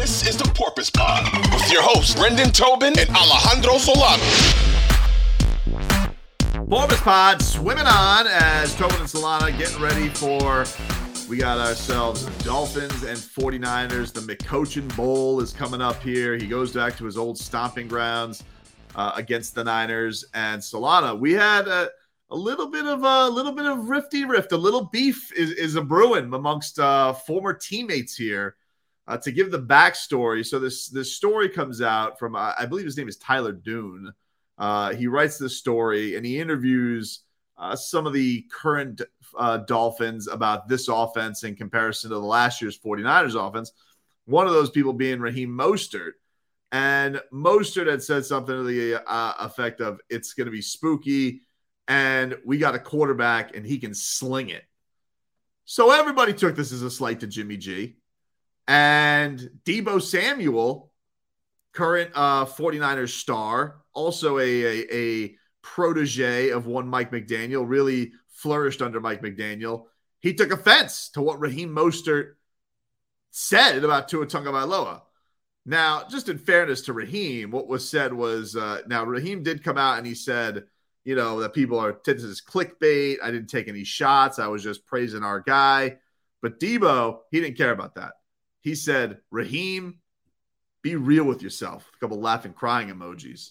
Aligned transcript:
This 0.00 0.26
is 0.26 0.38
the 0.38 0.50
Porpoise 0.54 0.88
Pod 0.88 1.30
with 1.52 1.70
your 1.70 1.82
hosts, 1.82 2.14
Brendan 2.14 2.52
Tobin 2.52 2.98
and 2.98 3.10
Alejandro 3.10 3.76
Solano. 3.76 4.22
Porpoise 6.66 7.00
Pod 7.02 7.42
swimming 7.42 7.86
on 7.86 8.26
as 8.26 8.74
Tobin 8.76 8.98
and 8.98 9.10
Solano 9.10 9.54
getting 9.58 9.78
ready 9.78 10.08
for. 10.08 10.64
We 11.28 11.36
got 11.36 11.58
ourselves 11.58 12.24
Dolphins 12.42 13.02
and 13.02 13.18
49ers. 13.18 14.14
The 14.14 14.20
McCochin 14.20 14.96
Bowl 14.96 15.38
is 15.42 15.52
coming 15.52 15.82
up 15.82 16.02
here. 16.02 16.34
He 16.34 16.46
goes 16.46 16.72
back 16.72 16.96
to 16.96 17.04
his 17.04 17.18
old 17.18 17.36
stomping 17.36 17.86
grounds 17.86 18.42
uh, 18.96 19.12
against 19.16 19.54
the 19.54 19.64
Niners 19.64 20.24
and 20.32 20.64
Solano. 20.64 21.14
We 21.14 21.34
had 21.34 21.68
a, 21.68 21.90
a 22.30 22.36
little 22.36 22.68
bit 22.70 22.86
of 22.86 23.04
a 23.04 23.28
little 23.28 23.52
bit 23.52 23.66
of 23.66 23.90
rifty 23.90 24.24
rift, 24.24 24.52
a 24.52 24.56
little 24.56 24.86
beef 24.86 25.30
is, 25.36 25.50
is 25.50 25.76
a 25.76 25.82
brewing 25.82 26.32
amongst 26.32 26.78
uh, 26.78 27.12
former 27.12 27.52
teammates 27.52 28.16
here. 28.16 28.56
Uh, 29.10 29.16
to 29.16 29.32
give 29.32 29.50
the 29.50 29.60
backstory, 29.60 30.46
so 30.46 30.60
this 30.60 30.88
this 30.88 31.16
story 31.16 31.48
comes 31.48 31.82
out 31.82 32.16
from 32.16 32.36
uh, 32.36 32.52
I 32.56 32.64
believe 32.66 32.84
his 32.84 32.96
name 32.96 33.08
is 33.08 33.16
Tyler 33.16 33.50
Dunne. 33.50 34.12
Uh, 34.56 34.94
he 34.94 35.08
writes 35.08 35.36
this 35.36 35.56
story 35.56 36.14
and 36.14 36.24
he 36.24 36.38
interviews 36.38 37.24
uh, 37.58 37.74
some 37.74 38.06
of 38.06 38.12
the 38.12 38.46
current 38.52 39.02
uh, 39.36 39.56
Dolphins 39.56 40.28
about 40.28 40.68
this 40.68 40.86
offense 40.86 41.42
in 41.42 41.56
comparison 41.56 42.10
to 42.10 42.14
the 42.14 42.22
last 42.22 42.62
year's 42.62 42.78
49ers 42.78 43.34
offense. 43.34 43.72
One 44.26 44.46
of 44.46 44.52
those 44.52 44.70
people 44.70 44.92
being 44.92 45.18
Raheem 45.18 45.50
Mostert. 45.50 46.12
And 46.70 47.20
Mostert 47.32 47.90
had 47.90 48.04
said 48.04 48.24
something 48.24 48.54
to 48.54 48.62
the 48.62 49.02
uh, 49.10 49.34
effect 49.40 49.80
of, 49.80 49.98
it's 50.08 50.34
going 50.34 50.44
to 50.44 50.52
be 50.52 50.62
spooky 50.62 51.42
and 51.88 52.36
we 52.44 52.58
got 52.58 52.76
a 52.76 52.78
quarterback 52.78 53.56
and 53.56 53.66
he 53.66 53.78
can 53.78 53.92
sling 53.92 54.50
it. 54.50 54.62
So 55.64 55.90
everybody 55.90 56.32
took 56.32 56.54
this 56.54 56.70
as 56.70 56.82
a 56.82 56.90
slight 56.90 57.18
to 57.20 57.26
Jimmy 57.26 57.56
G. 57.56 57.96
And 58.70 59.50
Deebo 59.64 60.00
Samuel, 60.00 60.92
current 61.72 62.12
uh, 62.14 62.46
49ers 62.46 63.08
star, 63.08 63.80
also 63.92 64.38
a, 64.38 64.42
a, 64.42 64.94
a 64.94 65.34
protege 65.60 66.50
of 66.50 66.66
one 66.66 66.86
Mike 66.86 67.10
McDaniel, 67.10 67.68
really 67.68 68.12
flourished 68.28 68.80
under 68.80 69.00
Mike 69.00 69.22
McDaniel. 69.22 69.86
He 70.20 70.34
took 70.34 70.52
offense 70.52 71.08
to 71.14 71.20
what 71.20 71.40
Raheem 71.40 71.70
Mostert 71.74 72.34
said 73.32 73.82
about 73.82 74.06
Tua 74.08 74.26
Tagovailoa. 74.26 75.02
Now, 75.66 76.04
just 76.08 76.28
in 76.28 76.38
fairness 76.38 76.82
to 76.82 76.92
Raheem, 76.92 77.50
what 77.50 77.66
was 77.66 77.90
said 77.90 78.12
was 78.12 78.54
uh, 78.54 78.82
now 78.86 79.02
Raheem 79.02 79.42
did 79.42 79.64
come 79.64 79.78
out 79.78 79.98
and 79.98 80.06
he 80.06 80.14
said, 80.14 80.62
you 81.02 81.16
know, 81.16 81.40
that 81.40 81.54
people 81.54 81.80
are 81.80 81.98
this 82.04 82.22
is 82.22 82.40
clickbait. 82.40 83.16
I 83.20 83.32
didn't 83.32 83.50
take 83.50 83.66
any 83.66 83.82
shots. 83.82 84.38
I 84.38 84.46
was 84.46 84.62
just 84.62 84.86
praising 84.86 85.24
our 85.24 85.40
guy. 85.40 85.98
But 86.40 86.60
Debo, 86.60 87.18
he 87.32 87.40
didn't 87.40 87.56
care 87.56 87.72
about 87.72 87.96
that. 87.96 88.12
He 88.60 88.74
said, 88.74 89.18
Raheem, 89.30 89.98
be 90.82 90.96
real 90.96 91.24
with 91.24 91.42
yourself. 91.42 91.90
A 91.94 91.98
couple 91.98 92.20
laughing, 92.20 92.52
crying 92.52 92.88
emojis. 92.88 93.50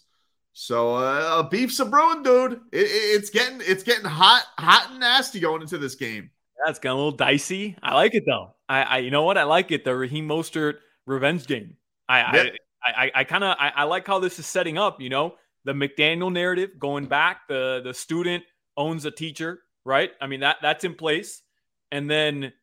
So 0.54 0.96
uh, 0.96 1.44
beef's 1.44 1.80
a 1.80 1.86
brewing, 1.86 2.24
dude. 2.24 2.54
It, 2.72 2.82
it, 2.82 2.88
it's 2.88 3.30
getting 3.30 3.62
it's 3.62 3.84
getting 3.84 4.06
hot, 4.06 4.46
hot 4.58 4.88
and 4.92 5.00
nasty 5.00 5.40
going 5.40 5.62
into 5.62 5.78
this 5.78 5.96
game. 5.96 6.32
That's 6.66 6.80
getting 6.80 6.94
a 6.94 6.96
little 6.96 7.12
dicey. 7.12 7.78
I 7.82 7.96
like 7.96 8.14
it 8.16 8.24
though. 8.26 8.56
I, 8.68 8.82
I 8.82 8.98
you 8.98 9.12
know 9.12 9.24
what? 9.24 9.38
I 9.38 9.44
like 9.44 9.72
it. 9.72 9.86
The 9.86 9.96
Raheem 9.96 10.28
Mostert 10.28 10.76
revenge 11.06 11.48
game. 11.48 11.78
I 12.08 12.22
I 12.22 12.52
I, 12.84 13.12
I 13.16 13.24
kind 13.24 13.44
of 13.44 13.56
I, 13.60 13.72
I 13.76 13.84
like 13.84 14.06
how 14.06 14.20
this 14.20 14.40
is 14.40 14.46
setting 14.46 14.78
up. 14.78 15.02
You 15.02 15.10
know, 15.10 15.36
the 15.66 15.74
McDaniel 15.74 16.32
narrative 16.32 16.72
going 16.80 17.06
back. 17.06 17.48
The 17.48 17.82
the 17.84 17.94
student 17.94 18.44
owns 18.76 19.06
a 19.06 19.12
teacher, 19.12 19.62
right? 19.86 20.12
I 20.20 20.28
mean 20.28 20.42
that 20.42 20.58
that's 20.62 20.84
in 20.84 20.96
place, 20.96 21.42
and 21.92 22.10
then 22.10 22.54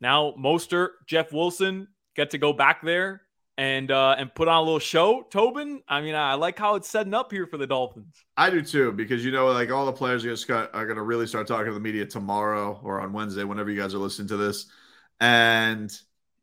now 0.00 0.34
Mostert, 0.38 0.90
Jeff 1.06 1.32
Wilson 1.32 1.88
get 2.16 2.30
to 2.30 2.38
go 2.38 2.52
back 2.52 2.82
there 2.82 3.22
and 3.58 3.90
uh, 3.90 4.14
and 4.18 4.34
put 4.34 4.48
on 4.48 4.58
a 4.58 4.62
little 4.62 4.78
show. 4.78 5.22
Tobin, 5.30 5.82
I 5.88 6.00
mean, 6.00 6.14
I 6.14 6.34
like 6.34 6.58
how 6.58 6.74
it's 6.74 6.88
setting 6.88 7.14
up 7.14 7.30
here 7.32 7.46
for 7.46 7.56
the 7.56 7.66
Dolphins. 7.66 8.24
I 8.36 8.50
do 8.50 8.62
too, 8.62 8.92
because 8.92 9.24
you 9.24 9.30
know, 9.30 9.46
like 9.46 9.70
all 9.70 9.86
the 9.86 9.92
players 9.92 10.24
are 10.24 10.30
just 10.30 10.48
got, 10.48 10.74
are 10.74 10.86
going 10.86 10.96
to 10.96 11.02
really 11.02 11.26
start 11.26 11.46
talking 11.46 11.66
to 11.66 11.72
the 11.72 11.80
media 11.80 12.06
tomorrow 12.06 12.80
or 12.82 13.00
on 13.00 13.12
Wednesday, 13.12 13.44
whenever 13.44 13.70
you 13.70 13.80
guys 13.80 13.94
are 13.94 13.98
listening 13.98 14.28
to 14.28 14.36
this. 14.36 14.66
And 15.20 15.90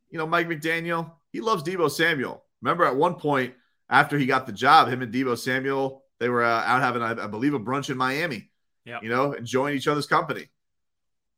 you 0.10 0.18
know, 0.18 0.28
Mike 0.28 0.48
McDaniel, 0.48 1.12
he 1.32 1.42
loves 1.42 1.64
Deebo 1.64 1.90
Samuel. 1.90 2.44
Remember, 2.62 2.86
at 2.86 2.96
one 2.96 3.16
point 3.16 3.54
after 3.90 4.18
he 4.18 4.26
got 4.26 4.48
the 4.48 4.54
job, 4.54 4.88
him 4.88 5.02
and 5.02 5.14
Deebo 5.14 5.38
Samuel, 5.38 6.04
they 6.20 6.30
were 6.30 6.44
uh, 6.44 6.64
out 6.64 6.82
having, 6.82 7.02
I, 7.02 7.12
I 7.12 7.28
believe, 7.28 7.54
a 7.54 7.60
brunch 7.60 7.90
in 7.90 7.98
Miami. 7.98 8.50
Yeah, 8.86 9.00
you 9.02 9.10
know, 9.10 9.34
enjoying 9.34 9.76
each 9.76 9.88
other's 9.88 10.08
company. 10.08 10.50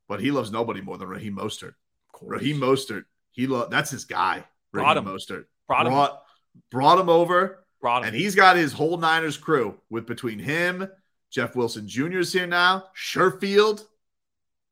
But 0.08 0.20
he 0.20 0.32
loves 0.32 0.52
nobody 0.52 0.82
more 0.82 0.98
than 0.98 1.08
Raheem 1.08 1.36
Mostert. 1.36 1.74
Raheem 2.22 2.60
Mostert, 2.60 3.06
he 3.36 3.48
lo- 3.48 3.68
that's 3.70 3.92
his 3.92 4.06
guy. 4.06 4.44
Raheem 4.72 4.86
Brought 4.86 4.98
him. 4.98 5.06
Mostert 5.06 5.46
Brought 5.68 5.86
him. 5.88 5.94
brought, 5.94 6.24
brought 6.72 7.00
him 7.00 7.10
over, 7.10 7.66
Brought 7.82 8.02
him. 8.04 8.08
and 8.10 8.16
he's 8.18 8.36
got 8.36 8.56
his 8.58 8.74
whole 8.74 8.98
Niners 8.98 9.38
crew 9.38 9.76
with 9.90 10.06
between 10.08 10.40
him, 10.40 10.88
Jeff 11.32 11.56
Wilson 11.56 11.88
Jr. 11.88 12.20
is 12.20 12.34
here 12.34 12.48
now, 12.48 12.86
Sherfield, 12.96 13.84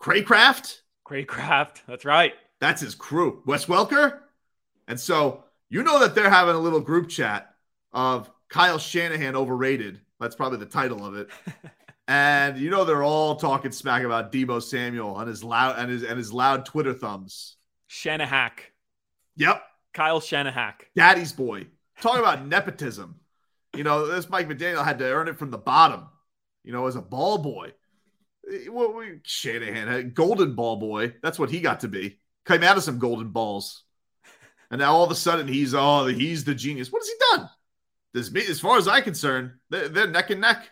Cracraft. 0.01 0.79
Cracraft. 1.07 1.81
That's 1.87 2.05
right. 2.05 2.33
That's 2.59 2.81
his 2.81 2.95
crew. 2.95 3.43
Wes 3.45 3.65
Welker. 3.65 4.19
And 4.87 4.99
so 4.99 5.43
you 5.69 5.83
know 5.83 5.99
that 5.99 6.15
they're 6.15 6.29
having 6.29 6.55
a 6.55 6.59
little 6.59 6.79
group 6.79 7.09
chat 7.09 7.53
of 7.91 8.29
Kyle 8.49 8.77
Shanahan 8.79 9.35
overrated. 9.35 9.99
That's 10.19 10.35
probably 10.35 10.59
the 10.59 10.65
title 10.65 11.05
of 11.05 11.15
it. 11.15 11.29
and 12.07 12.57
you 12.57 12.69
know 12.69 12.85
they're 12.85 13.03
all 13.03 13.35
talking 13.35 13.71
smack 13.71 14.03
about 14.03 14.31
Deebo 14.31 14.61
Samuel 14.61 15.19
and 15.19 15.27
his 15.27 15.43
loud 15.43 15.77
and 15.79 15.89
his 15.89 16.03
and 16.03 16.17
his 16.17 16.31
loud 16.33 16.65
Twitter 16.65 16.93
thumbs. 16.93 17.57
Shanahack. 17.93 18.51
Yep. 19.35 19.63
Kyle 19.93 20.19
Shanahack. 20.19 20.73
Daddy's 20.95 21.31
boy. 21.31 21.67
Talking 22.01 22.21
about 22.21 22.45
nepotism. 22.47 23.19
You 23.75 23.83
know, 23.83 24.07
this 24.07 24.29
Mike 24.29 24.49
McDaniel 24.49 24.83
had 24.83 24.99
to 24.99 25.05
earn 25.05 25.27
it 25.27 25.37
from 25.37 25.51
the 25.51 25.57
bottom, 25.57 26.07
you 26.63 26.73
know, 26.73 26.87
as 26.87 26.95
a 26.95 27.01
ball 27.01 27.37
boy. 27.37 27.73
What 28.67 28.95
we 28.95 29.19
Shanahan 29.23 29.87
had 29.87 30.15
golden 30.15 30.55
ball 30.55 30.77
boy. 30.77 31.13
That's 31.21 31.39
what 31.39 31.49
he 31.49 31.61
got 31.61 31.81
to 31.81 31.87
be. 31.87 32.19
Came 32.45 32.63
out 32.63 32.77
of 32.77 32.83
some 32.83 32.99
golden 32.99 33.29
balls. 33.29 33.83
And 34.69 34.79
now 34.79 34.93
all 34.93 35.03
of 35.03 35.11
a 35.11 35.15
sudden 35.15 35.47
he's 35.47 35.73
oh 35.73 36.07
he's 36.07 36.43
the 36.43 36.55
genius. 36.55 36.91
What 36.91 37.03
has 37.03 37.07
he 37.07 37.37
done? 37.37 37.49
This 38.13 38.49
as 38.49 38.59
far 38.59 38.77
as 38.77 38.87
I'm 38.87 39.03
concerned, 39.03 39.51
they're, 39.69 39.87
they're 39.87 40.07
neck 40.07 40.29
and 40.31 40.41
neck. 40.41 40.69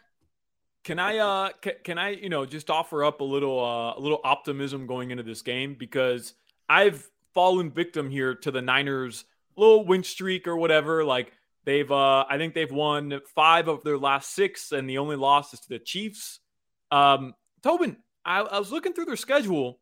Can 0.84 1.00
I 1.00 1.18
uh 1.18 1.50
can, 1.62 1.74
can 1.84 1.98
I 1.98 2.10
you 2.10 2.30
know 2.30 2.46
just 2.46 2.70
offer 2.70 3.04
up 3.04 3.22
a 3.22 3.24
little 3.24 3.64
uh, 3.64 3.98
a 3.98 4.00
little 4.00 4.20
optimism 4.24 4.86
going 4.88 5.12
into 5.12 5.24
this 5.24 5.44
game 5.44 5.76
because 5.76 6.34
I've 6.72 7.11
fallen 7.34 7.72
victim 7.72 8.10
here 8.10 8.36
to 8.36 8.52
the 8.52 8.62
Niners 8.62 9.26
little 9.58 9.86
win 9.86 10.04
streak 10.04 10.48
or 10.48 10.58
whatever 10.58 11.04
like 11.04 11.32
they've 11.66 11.92
uh 11.92 12.26
I 12.30 12.38
think 12.38 12.54
they've 12.54 12.72
won 12.72 13.20
5 13.36 13.68
of 13.68 13.84
their 13.84 13.98
last 13.98 14.34
6 14.34 14.72
and 14.72 14.90
the 14.90 14.98
only 14.98 15.16
loss 15.16 15.54
is 15.54 15.60
to 15.62 15.70
the 15.70 15.80
Chiefs. 15.80 16.40
Um 16.90 17.34
Tobin, 17.62 17.98
I, 18.26 18.40
I 18.40 18.60
was 18.60 18.72
looking 18.72 18.94
through 18.94 19.06
their 19.06 19.16
schedule. 19.16 19.80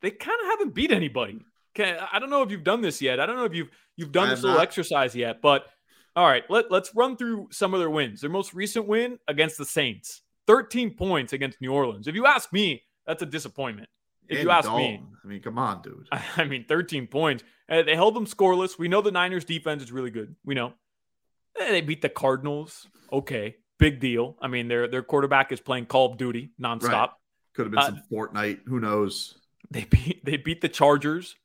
They 0.00 0.10
kind 0.10 0.38
of 0.40 0.46
haven't 0.48 0.74
beat 0.74 0.90
anybody. 0.90 1.40
Can, 1.74 1.98
I 2.12 2.18
don't 2.18 2.30
know 2.30 2.42
if 2.42 2.50
you've 2.50 2.64
done 2.64 2.82
this 2.82 3.00
yet. 3.00 3.20
I 3.20 3.26
don't 3.26 3.36
know 3.36 3.44
if 3.44 3.54
you've 3.54 3.70
you've 3.96 4.12
done 4.12 4.28
this 4.28 4.42
little 4.42 4.58
not. 4.58 4.62
exercise 4.62 5.14
yet, 5.14 5.40
but 5.40 5.66
all 6.14 6.26
right, 6.26 6.44
let, 6.50 6.70
let's 6.70 6.94
run 6.94 7.16
through 7.16 7.48
some 7.50 7.72
of 7.72 7.80
their 7.80 7.88
wins. 7.88 8.20
Their 8.20 8.30
most 8.30 8.52
recent 8.52 8.86
win 8.86 9.18
against 9.28 9.56
the 9.56 9.64
Saints, 9.64 10.22
13 10.46 10.94
points 10.94 11.32
against 11.32 11.60
New 11.60 11.72
Orleans. 11.72 12.06
If 12.06 12.14
you 12.14 12.26
ask 12.26 12.52
me, 12.52 12.82
that's 13.06 13.22
a 13.22 13.26
disappointment. 13.26 13.88
If 14.32 14.38
In 14.38 14.44
you 14.46 14.50
ask 14.50 14.68
dome. 14.68 14.76
me, 14.78 15.02
I 15.24 15.26
mean, 15.28 15.40
come 15.42 15.58
on, 15.58 15.82
dude. 15.82 16.08
I 16.36 16.44
mean, 16.44 16.64
13 16.68 17.06
points. 17.06 17.44
Uh, 17.68 17.82
they 17.82 17.94
held 17.94 18.14
them 18.14 18.26
scoreless. 18.26 18.78
We 18.78 18.88
know 18.88 19.00
the 19.02 19.10
Niners 19.12 19.44
defense 19.44 19.82
is 19.82 19.92
really 19.92 20.10
good. 20.10 20.34
We 20.44 20.54
know. 20.54 20.72
Eh, 21.58 21.70
They 21.70 21.80
beat 21.80 22.02
the 22.02 22.08
Cardinals. 22.08 22.86
Okay. 23.12 23.56
Big 23.78 24.00
deal. 24.00 24.36
I 24.40 24.48
mean, 24.48 24.68
their 24.68 24.86
their 24.88 25.02
quarterback 25.02 25.50
is 25.52 25.60
playing 25.60 25.86
Call 25.86 26.12
of 26.12 26.16
Duty 26.18 26.50
nonstop. 26.60 26.82
Right. 26.92 27.10
Could 27.54 27.66
have 27.66 27.70
been 27.72 27.78
Uh, 27.80 27.86
some 27.86 28.02
Fortnite. 28.12 28.60
Who 28.66 28.80
knows? 28.80 29.36
They 29.70 29.84
beat 29.84 30.24
they 30.24 30.36
beat 30.36 30.60
the 30.60 30.68
Chargers. 30.68 31.36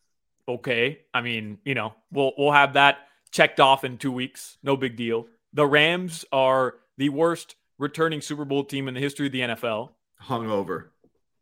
Okay. 0.47 0.99
I 1.13 1.21
mean, 1.21 1.57
you 1.65 1.73
know, 1.73 1.93
we'll 2.11 2.33
we'll 2.37 2.51
have 2.51 2.73
that 2.73 2.99
checked 3.31 3.59
off 3.59 3.83
in 3.83 3.97
2 3.97 4.11
weeks. 4.11 4.57
No 4.63 4.77
big 4.77 4.95
deal. 4.95 5.27
The 5.53 5.65
Rams 5.65 6.25
are 6.31 6.75
the 6.97 7.09
worst 7.09 7.55
returning 7.77 8.21
Super 8.21 8.45
Bowl 8.45 8.63
team 8.63 8.87
in 8.87 8.93
the 8.93 8.99
history 8.99 9.25
of 9.27 9.31
the 9.33 9.41
NFL. 9.41 9.89
Hungover. 10.23 10.85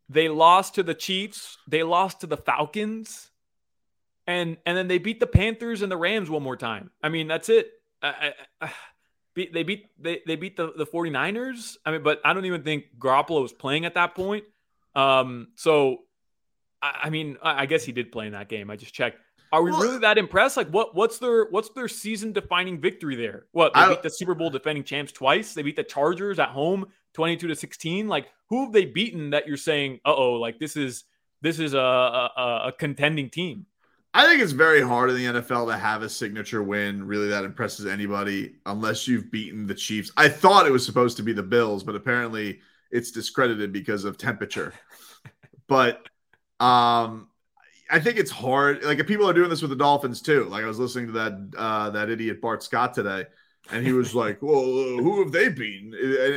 They 0.08 0.28
lost 0.28 0.76
to 0.76 0.82
the 0.82 0.94
Chiefs, 0.94 1.58
they 1.66 1.82
lost 1.82 2.20
to 2.20 2.26
the 2.26 2.36
Falcons, 2.36 3.30
and 4.26 4.56
and 4.64 4.76
then 4.76 4.88
they 4.88 4.98
beat 4.98 5.20
the 5.20 5.26
Panthers 5.26 5.82
and 5.82 5.90
the 5.90 5.96
Rams 5.96 6.30
one 6.30 6.42
more 6.42 6.56
time. 6.56 6.90
I 7.02 7.08
mean, 7.08 7.26
that's 7.28 7.48
it. 7.48 7.70
I, 8.02 8.08
I, 8.60 8.66
I, 8.66 8.72
beat, 9.34 9.52
they 9.52 9.62
beat 9.62 9.86
they, 9.98 10.20
they 10.26 10.36
beat 10.36 10.56
the, 10.56 10.72
the 10.76 10.86
49ers. 10.86 11.76
I 11.84 11.92
mean, 11.92 12.02
but 12.02 12.20
I 12.24 12.32
don't 12.34 12.44
even 12.44 12.62
think 12.62 12.84
Garoppolo 12.98 13.42
was 13.42 13.52
playing 13.52 13.84
at 13.84 13.94
that 13.94 14.14
point. 14.14 14.44
Um, 14.94 15.48
so 15.56 15.98
I, 16.80 17.00
I 17.04 17.10
mean, 17.10 17.36
I, 17.42 17.62
I 17.62 17.66
guess 17.66 17.84
he 17.84 17.92
did 17.92 18.12
play 18.12 18.26
in 18.26 18.32
that 18.32 18.48
game. 18.48 18.70
I 18.70 18.76
just 18.76 18.94
checked. 18.94 19.18
Are 19.52 19.62
we 19.62 19.70
Well- 19.70 19.80
really 19.80 19.98
that 19.98 20.18
impressed? 20.18 20.56
Like, 20.56 20.68
what 20.68 20.94
what's 20.94 21.18
their 21.18 21.46
what's 21.50 21.70
their 21.70 21.88
season 21.88 22.32
defining 22.32 22.80
victory 22.80 23.16
there? 23.16 23.46
What 23.52 23.74
they 23.74 23.80
I- 23.80 23.88
beat 23.90 24.02
the 24.02 24.10
Super 24.10 24.34
Bowl 24.34 24.50
defending 24.50 24.84
champs 24.84 25.12
twice. 25.12 25.54
They 25.54 25.62
beat 25.62 25.76
the 25.76 25.84
Chargers 25.84 26.38
at 26.38 26.50
home, 26.50 26.86
twenty 27.16 27.36
two 27.36 27.48
to 27.48 27.56
sixteen. 27.56 28.06
Like, 28.06 28.28
who 28.50 28.64
have 28.64 28.72
they 28.72 28.84
beaten 28.84 29.30
that 29.30 29.48
you're 29.48 29.56
saying, 29.56 30.00
uh 30.04 30.14
oh, 30.14 30.34
like 30.34 30.58
this 30.58 30.76
is 30.76 31.04
this 31.40 31.58
is 31.58 31.72
a, 31.74 31.78
a 31.78 32.62
a 32.66 32.72
contending 32.78 33.30
team? 33.30 33.66
I 34.12 34.26
think 34.26 34.40
it's 34.40 34.52
very 34.52 34.82
hard 34.82 35.10
in 35.10 35.16
the 35.16 35.40
NFL 35.40 35.70
to 35.70 35.76
have 35.76 36.02
a 36.02 36.08
signature 36.08 36.62
win 36.62 37.06
really 37.06 37.28
that 37.28 37.44
impresses 37.44 37.86
anybody 37.86 38.56
unless 38.66 39.08
you've 39.08 39.30
beaten 39.30 39.66
the 39.66 39.74
Chiefs. 39.74 40.10
I 40.16 40.28
thought 40.28 40.66
it 40.66 40.72
was 40.72 40.86
supposed 40.86 41.16
to 41.16 41.22
be 41.22 41.32
the 41.32 41.42
Bills, 41.42 41.82
but 41.82 41.94
apparently 41.94 42.60
it's 42.90 43.10
discredited 43.10 43.72
because 43.72 44.04
of 44.04 44.16
temperature. 44.18 44.74
but 45.68 46.06
um 46.60 47.28
I 47.90 48.00
think 48.00 48.18
it's 48.18 48.30
hard. 48.30 48.84
Like 48.84 48.98
if 48.98 49.06
people 49.06 49.28
are 49.28 49.34
doing 49.34 49.50
this 49.50 49.62
with 49.62 49.70
the 49.70 49.76
Dolphins 49.76 50.20
too. 50.20 50.44
Like 50.44 50.64
I 50.64 50.66
was 50.66 50.78
listening 50.78 51.06
to 51.08 51.12
that 51.12 51.54
uh 51.56 51.90
that 51.90 52.10
idiot 52.10 52.42
Bart 52.42 52.62
Scott 52.62 52.92
today 52.94 53.24
and 53.72 53.86
he 53.86 53.92
was 53.92 54.14
like, 54.14 54.40
"Well, 54.40 54.58
uh, 54.58 55.02
who 55.02 55.22
have 55.22 55.32
they 55.32 55.48
beaten?" 55.48 55.92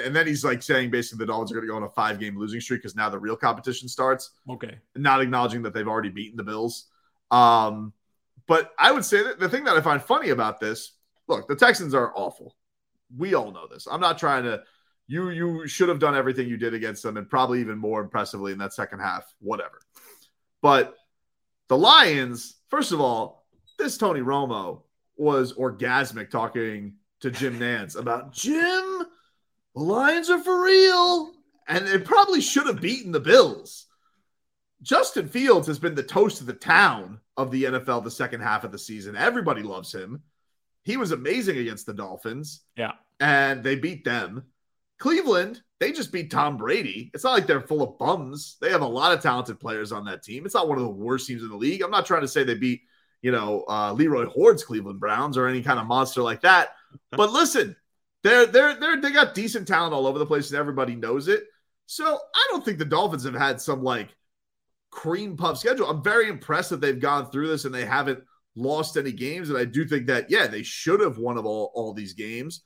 And 0.06 0.16
then 0.16 0.26
he's 0.28 0.44
like 0.44 0.64
saying 0.64 0.90
basically 0.90 1.26
the 1.26 1.32
Dolphins 1.32 1.52
are 1.52 1.56
going 1.56 1.68
to 1.68 1.72
go 1.72 1.76
on 1.76 1.84
a 1.84 1.90
five-game 1.90 2.38
losing 2.38 2.62
streak 2.62 2.82
because 2.82 2.96
now 2.96 3.10
the 3.10 3.20
real 3.20 3.36
competition 3.36 3.88
starts. 3.88 4.32
Okay, 4.50 4.78
not 4.96 5.22
acknowledging 5.22 5.62
that 5.64 5.74
they've 5.74 5.88
already 5.88 6.10
beaten 6.10 6.38
the 6.38 6.44
Bills. 6.44 6.86
Um, 7.32 7.94
but 8.48 8.72
I 8.80 8.92
would 8.92 9.06
say 9.06 9.24
that 9.24 9.40
the 9.40 9.50
thing 9.50 9.64
that 9.66 9.78
I 9.78 9.82
find 9.82 10.02
funny 10.02 10.30
about 10.30 10.60
this, 10.60 10.94
look, 11.28 11.48
the 11.48 11.56
Texans 11.56 11.94
are 11.94 12.12
awful. 12.16 12.56
We 13.16 13.36
all 13.36 13.52
know 13.52 13.68
this. 13.68 13.88
I'm 13.90 14.02
not 14.02 14.18
trying 14.18 14.44
to. 14.44 14.64
You 15.08 15.30
you 15.30 15.68
should 15.68 15.90
have 15.90 16.00
done 16.00 16.16
everything 16.16 16.48
you 16.48 16.58
did 16.58 16.74
against 16.74 17.04
them, 17.04 17.18
and 17.18 17.30
probably 17.30 17.62
even 17.62 17.78
more 17.78 18.02
impressively 18.02 18.52
in 18.52 18.60
that 18.60 18.74
second 18.74 19.00
half. 19.00 19.24
Whatever. 19.40 19.80
But 20.62 20.96
the 21.68 21.78
Lions, 21.78 22.56
first 22.70 22.92
of 22.92 23.00
all, 23.00 23.46
this 23.78 23.98
Tony 23.98 24.20
Romo 24.20 24.82
was 25.16 25.54
orgasmic 25.54 26.30
talking 26.30 26.94
to 27.22 27.32
Jim 27.32 27.60
Nantz 27.60 27.98
about 27.98 28.32
Jim. 28.32 29.04
The 29.76 29.84
Lions 29.84 30.30
are 30.30 30.44
for 30.44 30.64
real, 30.64 31.34
and 31.68 31.88
it 31.88 32.06
probably 32.06 32.42
should 32.42 32.68
have 32.68 32.82
beaten 32.82 33.12
the 33.12 33.20
Bills. 33.20 33.86
Justin 34.82 35.28
Fields 35.28 35.68
has 35.68 35.80
been 35.80 35.96
the 35.96 36.04
toast 36.04 36.42
of 36.42 36.48
the 36.48 36.54
town 36.54 37.20
of 37.38 37.52
the 37.52 37.66
NFL 37.66 38.04
the 38.04 38.12
second 38.12 38.42
half 38.42 38.64
of 38.64 38.72
the 38.72 38.80
season. 38.80 39.16
Everybody 39.16 39.62
loves 39.62 39.94
him. 39.94 40.24
He 40.84 40.98
was 40.98 41.12
amazing 41.12 41.58
against 41.58 41.86
the 41.86 41.94
Dolphins. 41.94 42.62
Yeah. 42.76 42.94
And 43.20 43.64
they 43.64 43.76
beat 43.76 44.06
them. 44.06 44.46
Cleveland, 44.98 45.62
they 45.80 45.92
just 45.92 46.12
beat 46.12 46.32
Tom 46.32 46.58
Brady. 46.58 47.10
It's 47.14 47.24
not 47.24 47.34
like 47.34 47.48
they're 47.48 47.62
full 47.62 47.82
of 47.82 47.98
bums. 47.98 48.58
They 48.62 48.70
have 48.70 48.82
a 48.82 48.88
lot 48.88 49.14
of 49.14 49.22
talented 49.22 49.60
players 49.60 49.92
on 49.92 50.06
that 50.06 50.24
team. 50.24 50.46
It's 50.46 50.56
not 50.56 50.68
one 50.68 50.78
of 50.78 50.84
the 50.84 50.90
worst 50.90 51.28
teams 51.28 51.42
in 51.42 51.50
the 51.50 51.56
league. 51.56 51.82
I'm 51.82 51.92
not 51.92 52.06
trying 52.06 52.22
to 52.22 52.28
say 52.28 52.44
they 52.44 52.56
beat, 52.56 52.82
you 53.22 53.32
know, 53.32 53.66
uh, 53.68 53.94
Leroy 53.94 54.26
Hoard's 54.26 54.64
Cleveland 54.64 55.00
Browns 55.00 55.38
or 55.38 55.48
any 55.48 55.62
kind 55.62 55.80
of 55.80 55.88
monster 55.88 56.22
like 56.22 56.42
that. 56.42 56.70
But 57.12 57.32
listen, 57.32 57.76
they're 58.24 58.46
they're 58.46 58.80
they're 58.80 59.02
they 59.02 59.12
got 59.12 59.36
decent 59.36 59.68
talent 59.68 59.94
all 59.94 60.08
over 60.08 60.20
the 60.20 60.26
place 60.26 60.50
and 60.50 60.60
everybody 60.60 60.96
knows 60.96 61.28
it. 61.28 61.44
So 61.86 62.06
I 62.06 62.48
don't 62.52 62.64
think 62.64 62.78
the 62.78 62.86
Dolphins 62.86 63.24
have 63.24 63.34
had 63.36 63.60
some 63.60 63.84
like 63.84 64.10
cream 64.92 65.38
puff 65.38 65.58
schedule. 65.58 65.90
I'm 65.90 66.04
very 66.04 66.30
impressed 66.30 66.70
that 66.72 66.82
they've 66.82 67.00
gone 67.00 67.30
through 67.30 67.48
this 67.48 67.66
and 67.66 67.74
they 67.74 67.86
haven't 67.86 68.24
lost 68.56 68.98
any 68.98 69.12
games. 69.12 69.50
And 69.50 69.58
I 69.58 69.66
do 69.66 69.86
think 69.86 70.08
that, 70.08 70.30
yeah, 70.30 70.48
they 70.48 70.64
should 70.64 71.00
have 71.00 71.18
won 71.18 71.38
of 71.38 71.46
all, 71.46 71.72
all 71.74 71.94
these 71.94 72.14
games. 72.14 72.64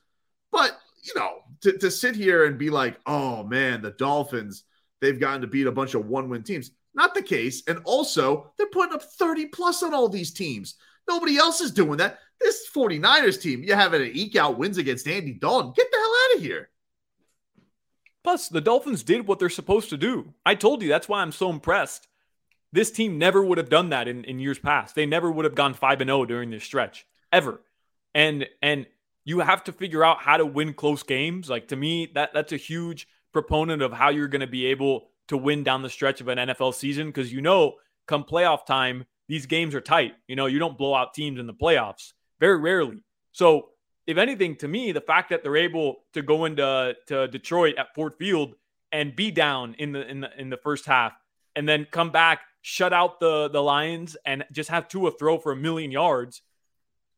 But, 0.50 0.78
you 1.02 1.12
know, 1.16 1.38
to, 1.62 1.78
to 1.78 1.90
sit 1.90 2.14
here 2.14 2.44
and 2.44 2.58
be 2.58 2.70
like, 2.70 2.98
oh 3.06 3.44
man, 3.44 3.82
the 3.82 3.92
Dolphins, 3.92 4.64
they've 5.00 5.18
gotten 5.18 5.42
to 5.42 5.46
beat 5.46 5.66
a 5.66 5.72
bunch 5.72 5.94
of 5.94 6.06
one 6.06 6.28
win 6.28 6.42
teams. 6.42 6.70
Not 6.94 7.14
the 7.14 7.22
case. 7.22 7.62
And 7.66 7.80
also, 7.84 8.52
they're 8.56 8.68
putting 8.68 8.94
up 8.94 9.02
30 9.02 9.46
plus 9.46 9.82
on 9.82 9.94
all 9.94 10.08
these 10.08 10.32
teams. 10.32 10.74
Nobody 11.08 11.36
else 11.36 11.60
is 11.60 11.70
doing 11.70 11.98
that. 11.98 12.18
This 12.40 12.68
49ers 12.74 13.40
team, 13.40 13.62
you 13.62 13.74
it 13.74 13.90
to 13.90 14.18
eke 14.18 14.36
out 14.36 14.58
wins 14.58 14.78
against 14.78 15.08
Andy 15.08 15.32
Dalton. 15.32 15.72
Get 15.76 15.90
the 15.90 15.96
hell 15.96 16.14
out 16.30 16.36
of 16.36 16.42
here. 16.42 16.70
Plus, 18.22 18.48
the 18.48 18.60
Dolphins 18.60 19.02
did 19.02 19.26
what 19.26 19.38
they're 19.38 19.50
supposed 19.50 19.90
to 19.90 19.96
do. 19.96 20.32
I 20.46 20.54
told 20.54 20.82
you 20.82 20.88
that's 20.88 21.08
why 21.08 21.20
I'm 21.20 21.32
so 21.32 21.50
impressed. 21.50 22.08
This 22.72 22.90
team 22.90 23.18
never 23.18 23.44
would 23.44 23.58
have 23.58 23.68
done 23.68 23.90
that 23.90 24.08
in, 24.08 24.24
in 24.24 24.40
years 24.40 24.58
past. 24.58 24.94
They 24.94 25.06
never 25.06 25.30
would 25.30 25.44
have 25.44 25.54
gone 25.54 25.74
5 25.74 26.00
and 26.00 26.08
0 26.08 26.24
during 26.24 26.50
this 26.50 26.64
stretch 26.64 27.06
ever. 27.30 27.60
And 28.14 28.46
and 28.62 28.86
you 29.24 29.40
have 29.40 29.64
to 29.64 29.72
figure 29.72 30.04
out 30.04 30.18
how 30.18 30.38
to 30.38 30.46
win 30.46 30.74
close 30.74 31.02
games. 31.02 31.48
Like 31.48 31.68
to 31.68 31.76
me, 31.76 32.10
that 32.14 32.32
that's 32.34 32.52
a 32.52 32.56
huge 32.56 33.06
proponent 33.32 33.82
of 33.82 33.92
how 33.92 34.08
you're 34.08 34.28
going 34.28 34.40
to 34.40 34.46
be 34.46 34.66
able 34.66 35.08
to 35.28 35.36
win 35.36 35.64
down 35.64 35.82
the 35.82 35.90
stretch 35.90 36.20
of 36.20 36.28
an 36.28 36.38
NFL 36.38 36.74
season 36.74 37.06
because 37.08 37.32
you 37.32 37.40
know, 37.40 37.74
come 38.06 38.24
playoff 38.24 38.66
time, 38.66 39.04
these 39.28 39.46
games 39.46 39.74
are 39.74 39.80
tight. 39.80 40.14
You 40.28 40.36
know, 40.36 40.46
you 40.46 40.58
don't 40.58 40.78
blow 40.78 40.94
out 40.94 41.14
teams 41.14 41.40
in 41.40 41.46
the 41.46 41.54
playoffs 41.54 42.12
very 42.40 42.58
rarely. 42.58 43.02
So, 43.32 43.70
if 44.06 44.18
anything, 44.18 44.56
to 44.56 44.68
me, 44.68 44.92
the 44.92 45.00
fact 45.00 45.30
that 45.30 45.42
they're 45.42 45.56
able 45.56 46.04
to 46.12 46.20
go 46.20 46.44
into 46.44 46.94
to 47.06 47.26
Detroit 47.28 47.76
at 47.78 47.94
Ford 47.94 48.14
Field 48.14 48.54
and 48.92 49.16
be 49.16 49.30
down 49.30 49.74
in 49.78 49.92
the 49.92 50.06
in 50.06 50.20
the 50.20 50.40
in 50.40 50.50
the 50.50 50.58
first 50.58 50.84
half 50.84 51.14
and 51.56 51.68
then 51.68 51.86
come 51.90 52.10
back 52.10 52.40
shut 52.66 52.94
out 52.94 53.20
the 53.20 53.48
the 53.50 53.62
Lions 53.62 54.16
and 54.24 54.44
just 54.50 54.70
have 54.70 54.88
two 54.88 55.00
Tua 55.00 55.10
throw 55.12 55.38
for 55.38 55.52
a 55.52 55.56
million 55.56 55.90
yards, 55.90 56.40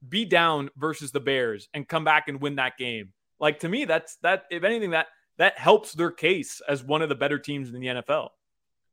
be 0.06 0.24
down 0.24 0.70
versus 0.76 1.12
the 1.12 1.20
Bears 1.20 1.68
and 1.72 1.88
come 1.88 2.04
back 2.04 2.28
and 2.28 2.40
win 2.40 2.56
that 2.56 2.76
game. 2.76 3.12
Like 3.38 3.60
to 3.60 3.68
me, 3.68 3.84
that's 3.84 4.16
that. 4.22 4.44
If 4.50 4.64
anything, 4.64 4.90
that 4.90 5.06
that 5.38 5.58
helps 5.58 5.92
their 5.92 6.10
case 6.10 6.60
as 6.66 6.82
one 6.82 7.02
of 7.02 7.08
the 7.08 7.14
better 7.14 7.38
teams 7.38 7.68
in 7.68 7.80
the 7.80 7.86
NFL. 7.86 8.30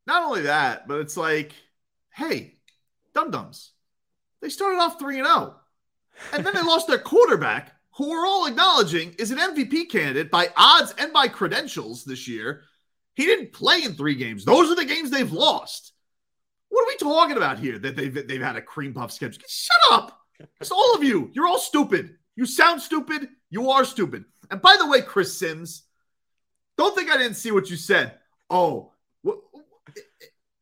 Not 0.06 0.24
only 0.24 0.42
that, 0.42 0.88
but 0.88 1.00
it's 1.00 1.16
like, 1.16 1.54
hey, 2.14 2.56
dum 3.14 3.32
dums, 3.32 3.72
they 4.42 4.50
started 4.50 4.80
off 4.80 5.00
three 5.00 5.20
and 5.20 5.28
zero, 5.28 5.56
oh. 5.56 5.60
and 6.34 6.46
then 6.46 6.54
they 6.54 6.62
lost 6.62 6.88
their 6.88 7.00
quarterback, 7.00 7.74
who 7.96 8.10
we're 8.10 8.26
all 8.26 8.46
acknowledging 8.46 9.14
is 9.20 9.32
an 9.32 9.38
MVP 9.38 9.90
candidate 9.90 10.32
by 10.32 10.50
odds 10.58 10.94
and 10.98 11.14
by 11.14 11.28
credentials 11.28 12.04
this 12.04 12.28
year. 12.28 12.64
He 13.14 13.26
didn't 13.26 13.54
play 13.54 13.84
in 13.84 13.94
three 13.94 14.16
games. 14.16 14.44
Those 14.44 14.72
are 14.72 14.76
the 14.76 14.86
games 14.86 15.12
they've 15.12 15.32
lost. 15.32 15.94
What 16.70 16.82
are 16.82 16.88
we 16.88 16.98
talking 16.98 17.38
about 17.38 17.60
here? 17.60 17.78
That 17.78 17.96
they've 17.96 18.28
they've 18.28 18.42
had 18.42 18.56
a 18.56 18.62
cream 18.62 18.94
puff 18.94 19.12
schedule? 19.12 19.44
Shut 19.48 19.78
up! 19.92 20.20
It's 20.60 20.72
all 20.72 20.96
of 20.96 21.04
you. 21.04 21.30
You're 21.34 21.48
all 21.48 21.60
stupid. 21.60 22.16
You 22.36 22.48
sound 22.48 22.82
stupid. 22.82 23.30
You 23.52 23.70
are 23.70 23.86
stupid. 23.86 24.26
And 24.50 24.62
by 24.62 24.76
the 24.80 24.88
way, 24.88 25.02
Chris 25.02 25.38
Sims, 25.38 25.84
don't 26.78 26.96
think 26.96 27.10
I 27.12 27.18
didn't 27.18 27.36
see 27.36 27.52
what 27.52 27.70
you 27.70 27.76
said. 27.76 28.14
Oh, 28.50 28.92
what, 29.22 29.40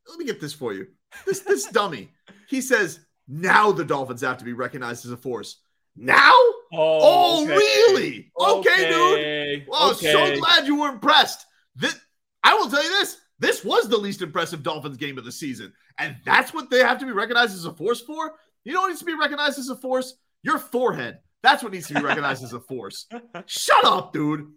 let 0.08 0.20
me 0.20 0.26
get 0.26 0.42
this 0.42 0.54
for 0.54 0.74
you. 0.74 0.88
This 1.26 1.40
this 1.40 1.66
dummy. 1.72 2.10
He 2.48 2.62
says 2.62 3.00
now 3.28 3.72
the 3.72 3.86
Dolphins 3.86 4.22
have 4.22 4.38
to 4.40 4.46
be 4.46 4.54
recognized 4.54 5.06
as 5.06 5.12
a 5.12 5.18
force. 5.18 5.62
Now? 5.96 6.32
Oh, 6.74 7.00
oh 7.02 7.44
okay. 7.44 7.56
really? 7.56 8.32
Okay, 8.40 8.70
okay, 8.70 9.56
dude. 9.58 9.68
Well, 9.68 9.92
okay. 9.92 10.12
so 10.12 10.40
glad 10.40 10.68
you 10.68 10.80
were 10.80 10.90
impressed. 10.90 11.46
This, 11.76 11.98
I 12.44 12.54
will 12.54 12.70
tell 12.70 12.84
you 12.84 12.90
this. 12.90 13.18
This 13.40 13.64
was 13.64 13.90
the 13.90 13.98
least 13.98 14.22
impressive 14.22 14.64
Dolphins 14.64 14.98
game 14.98 15.18
of 15.18 15.26
the 15.26 15.32
season. 15.32 15.74
And 15.98 16.16
that's 16.26 16.54
what 16.54 16.70
they 16.70 16.80
have 16.80 17.00
to 17.00 17.06
be 17.06 17.12
recognized 17.12 17.56
as 17.56 17.66
a 17.66 17.74
force 17.74 18.00
for? 18.00 18.34
You 18.64 18.74
know 18.74 18.82
what 18.82 18.90
needs 18.90 19.00
to 19.00 19.06
be 19.06 19.16
recognized 19.16 19.58
as 19.58 19.70
a 19.70 19.76
force? 19.76 20.14
Your 20.44 20.60
forehead. 20.60 21.20
That's 21.44 21.64
what 21.64 21.72
needs 21.72 21.88
to 21.88 21.96
be 21.96 22.02
recognized 22.02 22.44
as 22.44 22.54
a 22.54 22.60
force. 22.60 23.08
Shut 23.48 23.84
up, 23.84 24.14
dude. 24.14 24.52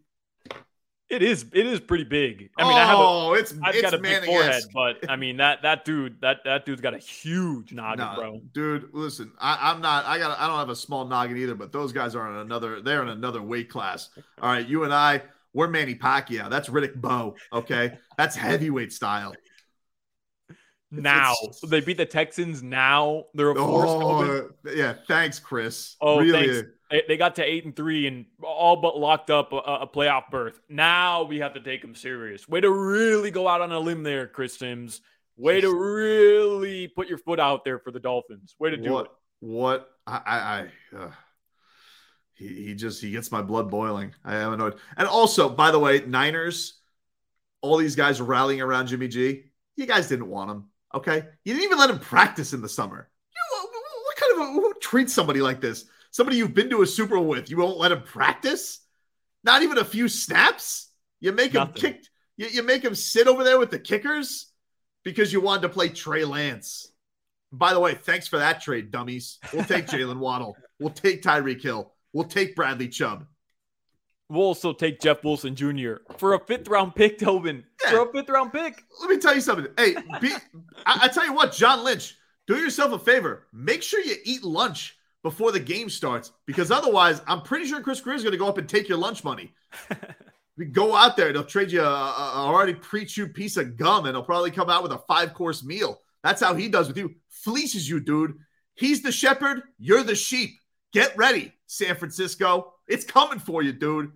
It 1.14 1.22
is. 1.22 1.46
It 1.52 1.66
is 1.66 1.80
pretty 1.80 2.04
big. 2.04 2.50
I 2.58 2.64
mean, 2.64 2.72
oh, 2.72 2.76
I 2.76 2.84
have 2.84 2.98
a, 2.98 3.02
oh, 3.02 3.34
it's. 3.34 3.54
I've 3.62 3.74
it's 3.74 3.82
got 3.82 3.94
a 3.94 3.98
big 3.98 4.24
forehead, 4.24 4.64
but 4.72 5.08
I 5.08 5.16
mean 5.16 5.36
that 5.36 5.62
that 5.62 5.84
dude 5.84 6.20
that 6.20 6.38
that 6.44 6.66
dude's 6.66 6.80
got 6.80 6.94
a 6.94 6.98
huge 6.98 7.72
noggin, 7.72 8.04
nah, 8.04 8.16
bro. 8.16 8.40
Dude, 8.52 8.88
listen, 8.92 9.32
I, 9.38 9.70
am 9.70 9.80
not. 9.80 10.04
I 10.06 10.18
got. 10.18 10.38
I 10.38 10.46
don't 10.48 10.58
have 10.58 10.70
a 10.70 10.76
small 10.76 11.04
noggin 11.04 11.36
either, 11.36 11.54
but 11.54 11.72
those 11.72 11.92
guys 11.92 12.14
are 12.14 12.28
in 12.30 12.38
another. 12.38 12.80
They're 12.80 13.02
in 13.02 13.08
another 13.08 13.42
weight 13.42 13.70
class. 13.70 14.10
All 14.42 14.50
right, 14.50 14.66
you 14.66 14.84
and 14.84 14.92
I, 14.92 15.22
we're 15.52 15.68
Manny 15.68 15.94
Pacquiao. 15.94 16.50
That's 16.50 16.68
Riddick 16.68 16.96
Bowe. 16.96 17.36
Okay, 17.52 17.96
that's 18.18 18.34
heavyweight 18.34 18.92
style. 18.92 19.34
Now 20.90 21.34
it's, 21.42 21.60
they 21.60 21.80
beat 21.80 21.96
the 21.96 22.06
Texans. 22.06 22.62
Now 22.62 23.24
they're 23.34 23.50
a 23.50 23.54
force. 23.54 23.88
Oh, 23.88 24.50
yeah. 24.72 24.94
Thanks, 25.08 25.38
Chris. 25.38 25.96
Oh, 26.00 26.20
really? 26.20 26.52
thanks. 26.52 26.68
They 26.90 27.16
got 27.16 27.36
to 27.36 27.42
eight 27.42 27.64
and 27.64 27.74
three 27.74 28.06
and 28.06 28.26
all 28.42 28.76
but 28.76 28.98
locked 28.98 29.30
up 29.30 29.52
a, 29.52 29.56
a, 29.56 29.86
playoff 29.86 30.30
berth. 30.30 30.60
Now 30.68 31.24
we 31.24 31.38
have 31.38 31.54
to 31.54 31.60
take 31.60 31.80
them 31.80 31.94
serious. 31.94 32.46
Way 32.46 32.60
to 32.60 32.70
really 32.70 33.30
go 33.30 33.48
out 33.48 33.62
on 33.62 33.72
a 33.72 33.80
limb 33.80 34.02
there, 34.02 34.26
Chris 34.26 34.56
Sims. 34.56 35.00
Way 35.36 35.60
to 35.62 35.74
really 35.74 36.86
put 36.86 37.08
your 37.08 37.18
foot 37.18 37.40
out 37.40 37.64
there 37.64 37.78
for 37.78 37.90
the 37.90 37.98
Dolphins. 37.98 38.54
Way 38.60 38.70
to 38.70 38.76
do 38.76 38.92
what, 38.92 39.06
it. 39.06 39.10
What 39.40 39.90
I 40.06 40.20
I. 40.94 40.96
Uh 40.96 41.10
he, 42.34 42.48
he 42.66 42.74
just 42.74 43.00
he 43.00 43.10
gets 43.10 43.32
my 43.32 43.42
blood 43.42 43.70
boiling. 43.70 44.14
I 44.24 44.36
am 44.36 44.52
annoyed. 44.52 44.74
And 44.96 45.08
also, 45.08 45.48
by 45.48 45.70
the 45.70 45.78
way, 45.78 46.00
Niners, 46.00 46.80
all 47.62 47.76
these 47.76 47.96
guys 47.96 48.20
rallying 48.20 48.60
around 48.60 48.88
Jimmy 48.88 49.08
G. 49.08 49.44
You 49.76 49.86
guys 49.86 50.08
didn't 50.08 50.28
want 50.28 50.50
him. 50.50 50.64
Okay, 50.94 51.24
you 51.44 51.54
didn't 51.54 51.64
even 51.64 51.78
let 51.78 51.90
him 51.90 51.98
practice 51.98 52.52
in 52.52 52.60
the 52.60 52.68
summer. 52.68 53.08
You, 53.34 53.58
what, 53.58 53.70
what 54.04 54.16
kind 54.16 54.32
of 54.32 54.38
a, 54.40 54.52
who 54.52 54.74
treats 54.80 55.12
somebody 55.12 55.40
like 55.40 55.60
this? 55.60 55.86
Somebody 56.14 56.36
you've 56.36 56.54
been 56.54 56.70
to 56.70 56.82
a 56.82 56.86
Super 56.86 57.16
Bowl 57.16 57.24
with, 57.24 57.50
you 57.50 57.56
won't 57.56 57.76
let 57.76 57.90
him 57.90 58.02
practice? 58.02 58.78
Not 59.42 59.62
even 59.62 59.78
a 59.78 59.84
few 59.84 60.08
snaps. 60.08 60.92
You 61.18 61.32
make 61.32 61.54
Nothing. 61.54 61.74
him 61.74 61.92
kick. 61.94 62.04
You, 62.36 62.46
you 62.46 62.62
make 62.62 62.84
him 62.84 62.94
sit 62.94 63.26
over 63.26 63.42
there 63.42 63.58
with 63.58 63.72
the 63.72 63.80
kickers 63.80 64.46
because 65.02 65.32
you 65.32 65.40
wanted 65.40 65.62
to 65.62 65.70
play 65.70 65.88
Trey 65.88 66.24
Lance. 66.24 66.92
By 67.50 67.74
the 67.74 67.80
way, 67.80 67.96
thanks 67.96 68.28
for 68.28 68.38
that 68.38 68.60
trade, 68.60 68.92
dummies. 68.92 69.40
We'll 69.52 69.64
take 69.64 69.86
Jaylen 69.88 70.20
Waddle. 70.20 70.56
We'll 70.78 70.90
take 70.90 71.20
Tyreek 71.20 71.60
Hill. 71.60 71.92
We'll 72.12 72.26
take 72.26 72.54
Bradley 72.54 72.86
Chubb. 72.86 73.26
We'll 74.28 74.42
also 74.42 74.72
take 74.72 75.00
Jeff 75.00 75.24
Wilson 75.24 75.56
Jr. 75.56 75.94
for 76.18 76.34
a 76.34 76.38
fifth 76.38 76.68
round 76.68 76.94
pick, 76.94 77.18
Tobin. 77.18 77.64
Yeah. 77.82 77.90
For 77.90 78.08
a 78.08 78.12
fifth 78.12 78.28
round 78.28 78.52
pick. 78.52 78.80
Let 79.00 79.10
me 79.10 79.18
tell 79.18 79.34
you 79.34 79.40
something. 79.40 79.66
Hey, 79.76 79.96
be, 80.20 80.32
I, 80.86 81.00
I, 81.02 81.08
tell 81.08 81.26
you 81.26 81.32
what, 81.32 81.52
John 81.52 81.82
Lynch, 81.82 82.16
do 82.46 82.54
yourself 82.54 82.92
a 82.92 83.00
favor. 83.00 83.48
Make 83.52 83.82
sure 83.82 83.98
you 83.98 84.14
eat 84.24 84.44
lunch 84.44 84.96
before 85.24 85.50
the 85.50 85.58
game 85.58 85.88
starts 85.88 86.30
because 86.46 86.70
otherwise, 86.70 87.20
I'm 87.26 87.40
pretty 87.40 87.64
sure 87.64 87.80
Chris 87.80 88.00
Grier 88.00 88.14
is 88.14 88.22
going 88.22 88.32
to 88.32 88.38
go 88.38 88.46
up 88.46 88.58
and 88.58 88.68
take 88.68 88.88
your 88.88 88.98
lunch 88.98 89.24
money. 89.24 89.52
we 90.58 90.66
go 90.66 90.94
out 90.94 91.16
there, 91.16 91.32
they'll 91.32 91.42
trade 91.42 91.72
you 91.72 91.80
a, 91.80 91.84
a 91.84 92.32
already 92.36 92.74
pre-chewed 92.74 93.34
piece 93.34 93.56
of 93.56 93.76
gum, 93.76 94.04
and 94.04 94.14
they'll 94.14 94.22
probably 94.22 94.50
come 94.50 94.68
out 94.68 94.82
with 94.82 94.92
a 94.92 94.98
five-course 95.08 95.64
meal. 95.64 95.98
That's 96.22 96.42
how 96.42 96.54
he 96.54 96.68
does 96.68 96.88
with 96.88 96.98
you. 96.98 97.14
Fleeces 97.30 97.88
you, 97.88 98.00
dude. 98.00 98.34
He's 98.74 99.02
the 99.02 99.10
shepherd. 99.10 99.62
You're 99.78 100.02
the 100.02 100.14
sheep. 100.14 100.50
Get 100.92 101.16
ready, 101.16 101.52
San 101.66 101.96
Francisco. 101.96 102.74
It's 102.86 103.04
coming 103.06 103.38
for 103.38 103.62
you, 103.62 103.72
dude. 103.72 104.12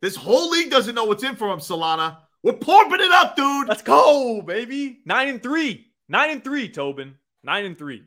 This 0.00 0.16
whole 0.16 0.50
league 0.50 0.70
doesn't 0.70 0.94
know 0.94 1.04
what's 1.04 1.24
in 1.24 1.36
for 1.36 1.52
him, 1.52 1.60
Solano. 1.60 2.16
We're 2.42 2.54
pumping 2.54 3.00
it 3.00 3.12
up, 3.12 3.36
dude. 3.36 3.68
Let's 3.68 3.82
go, 3.82 4.40
baby. 4.40 5.00
Nine 5.04 5.28
and 5.28 5.42
three. 5.42 5.88
Nine 6.08 6.30
and 6.30 6.42
three, 6.42 6.70
Tobin. 6.70 7.16
Nine 7.42 7.66
and 7.66 7.76
three. 7.76 8.04